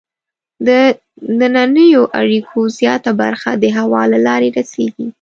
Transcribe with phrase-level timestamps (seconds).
[0.67, 0.69] د
[1.39, 5.07] دنننیو اړیکو زیاته برخه د هوا له لارې رسیږي.